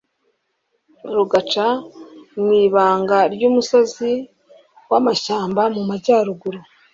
[1.15, 1.67] rugaca
[2.43, 4.11] mu ibanga ry'umusozi
[4.89, 6.59] w'amashyamba mu majyaruguru